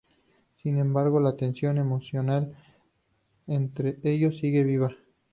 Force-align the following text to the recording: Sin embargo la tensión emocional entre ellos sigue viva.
Sin 0.63 0.79
embargo 0.79 1.19
la 1.19 1.37
tensión 1.37 1.77
emocional 1.77 2.57
entre 3.45 3.99
ellos 4.01 4.39
sigue 4.39 4.63
viva. 4.63 4.89